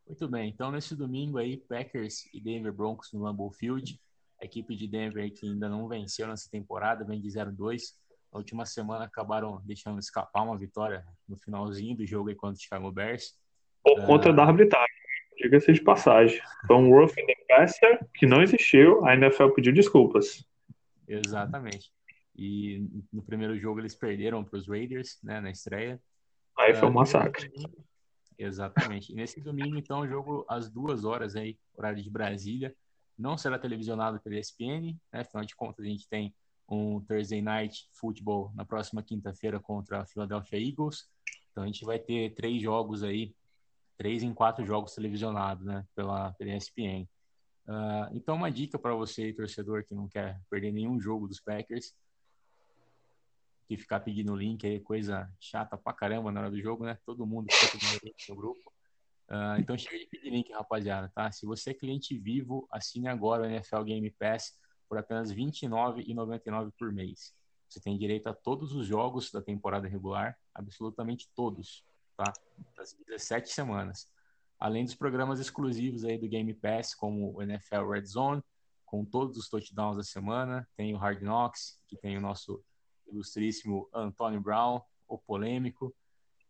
[0.08, 4.00] Muito bem, então nesse domingo aí, Packers e Denver Broncos no Lambeau Field.
[4.42, 7.94] A equipe de Denver que ainda não venceu nessa temporada, vem de 0-2.
[8.32, 12.62] Na última semana acabaram deixando escapar uma vitória no finalzinho do jogo aí contra o
[12.62, 13.36] Chicago Bears.
[13.84, 14.06] Por uh...
[14.06, 14.96] conta da arbitragem,
[15.38, 16.40] diga-se de passagem.
[16.68, 20.46] Foi um roughing the passer que não existiu, a NFL pediu desculpas.
[21.08, 21.92] Exatamente.
[22.36, 26.00] E no primeiro jogo eles perderam para os Raiders, né, na estreia.
[26.58, 27.52] Aí foi um massacre.
[28.38, 29.12] Exatamente.
[29.12, 32.74] E nesse domingo, então, o jogo às duas horas aí, horário de Brasília,
[33.18, 35.22] não será televisionado pela ESPN, né?
[35.22, 36.34] Afinal de contas, a gente tem
[36.70, 41.10] um Thursday Night Football na próxima quinta-feira contra a Philadelphia Eagles.
[41.52, 43.34] Então a gente vai ter três jogos aí,
[43.98, 45.86] três em quatro jogos televisionados, né?
[45.96, 47.04] Pela, ESPN.
[47.68, 51.40] Uh, ah, então uma dica para você, torcedor, que não quer perder nenhum jogo dos
[51.40, 51.94] Packers,
[53.68, 56.98] que ficar pedindo link aí, coisa chata pra caramba na hora do jogo, né?
[57.06, 58.72] Todo mundo fica pedindo link no grupo.
[59.30, 61.32] Uh, então chega de pedir link, rapaziada, tá?
[61.32, 64.58] Se você é cliente vivo, assine agora o NFL Game Pass
[64.90, 67.34] por apenas R$ 29,99 por mês.
[67.70, 71.86] Você tem direito a todos os jogos da temporada regular, absolutamente todos,
[72.18, 72.34] tá?
[72.76, 74.12] Das 17 semanas.
[74.60, 78.44] Além dos programas exclusivos aí do Game Pass, como o NFL Red Zone,
[78.86, 82.62] com todos os touchdowns da semana, tem o Hard Knocks, que tem o nosso
[83.08, 85.96] ilustríssimo Antônio Brown, o polêmico,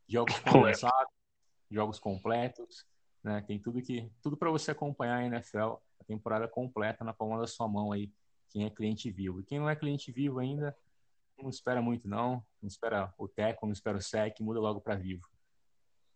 [0.08, 1.14] jogos conversados,
[1.70, 2.86] jogos completos,
[3.22, 3.42] né?
[3.42, 7.46] Tem tudo que tudo para você acompanhar a NFL, a temporada completa na palma da
[7.46, 8.10] sua mão aí,
[8.50, 9.40] quem é cliente vivo.
[9.40, 10.76] E quem não é cliente vivo ainda,
[11.42, 14.96] não espera muito não, não espera o Teco, não espera o SEC, muda logo para
[14.96, 15.28] vivo.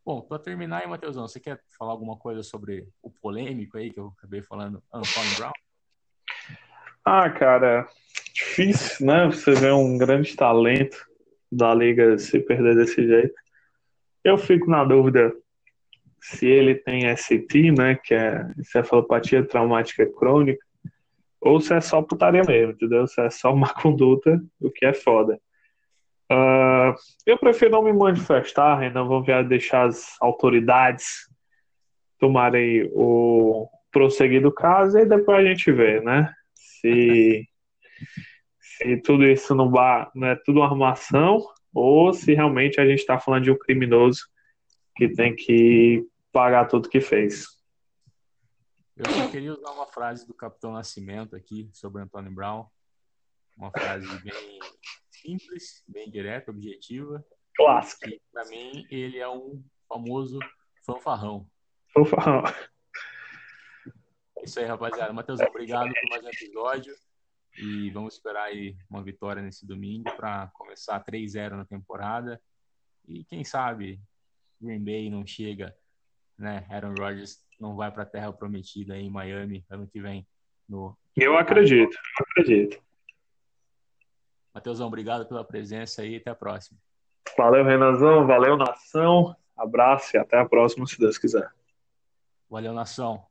[0.05, 3.99] Bom, para terminar aí, Matheusão, você quer falar alguma coisa sobre o polêmico aí que
[3.99, 5.51] eu acabei falando, Antônio Brown?
[7.05, 7.87] Ah, cara,
[8.33, 9.27] difícil, né?
[9.27, 10.97] Você vê um grande talento
[11.49, 13.33] da liga se perder desse jeito.
[14.23, 15.33] Eu fico na dúvida
[16.19, 17.95] se ele tem ST, né?
[17.95, 20.65] Que é encefalopatia traumática crônica,
[21.43, 23.05] ou se é só putaria mesmo, entendeu?
[23.07, 25.39] Se é só má conduta, o que é foda.
[26.31, 31.27] Uh, eu prefiro não me manifestar, ainda vou deixar as autoridades
[32.17, 36.33] tomarem o prosseguir do caso e depois a gente vê, né?
[36.55, 37.45] Se
[38.59, 39.69] se tudo isso não,
[40.15, 41.39] não é tudo uma armação
[41.73, 44.21] ou se realmente a gente está falando de um criminoso
[44.95, 47.45] que tem que pagar tudo que fez.
[48.95, 52.67] Eu só queria usar uma frase do Capitão Nascimento aqui sobre Antônio Brown.
[53.57, 54.59] Uma frase bem
[55.09, 57.25] simples, bem direta, objetiva.
[57.55, 58.07] Clássica.
[58.31, 60.37] Para mim, ele é um famoso
[60.85, 61.49] fanfarrão.
[61.91, 62.43] Fanfarrão.
[64.37, 65.11] É isso aí, rapaziada.
[65.11, 66.95] Matheus, obrigado por mais um episódio.
[67.57, 72.39] E vamos esperar aí uma vitória nesse domingo para começar 3-0 na temporada.
[73.07, 73.99] E quem sabe
[74.61, 75.75] Green Bay não chega,
[76.37, 76.67] né?
[76.69, 80.27] Aaron Rodgers não vai para a terra prometida em Miami ano que vem.
[80.67, 80.95] No...
[81.15, 82.83] Eu acredito, eu acredito.
[84.53, 86.77] Matheusão, obrigado pela presença aí até a próxima.
[87.37, 89.35] Valeu, Renanzão, valeu, nação.
[89.57, 91.49] Abraço e até a próxima, se Deus quiser.
[92.49, 93.25] Valeu, nação.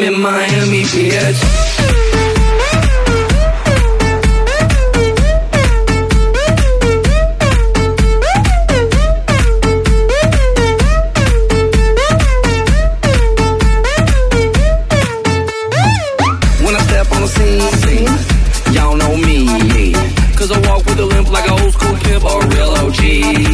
[0.00, 1.40] I'm in Miami, bitch.
[16.64, 19.92] When I step on the scene, y'all know me.
[20.34, 23.49] Cause I walk with a limp like an old school pimp or real OG.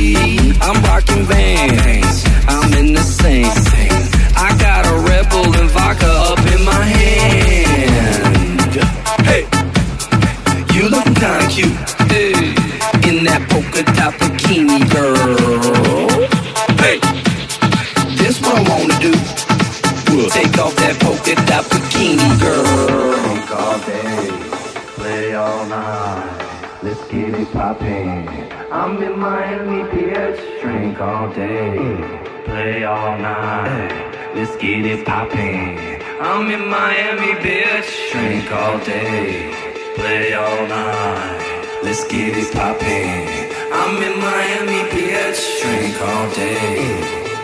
[32.87, 34.32] All night.
[34.34, 35.78] Let's get it poppin'.
[36.20, 37.91] I'm in Miami, bitch.
[38.12, 39.53] Drink all day,
[39.97, 41.80] play all night.
[41.82, 43.28] Let's get it poppin'.
[43.72, 45.43] I'm in Miami, bitch.
[45.62, 46.76] Drink all day,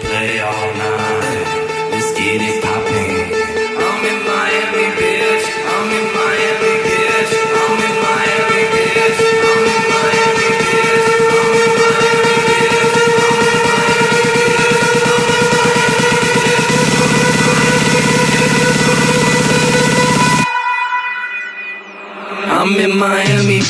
[0.06, 1.90] play all night.
[1.90, 2.61] Let's get it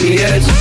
[0.03, 0.52] Miami,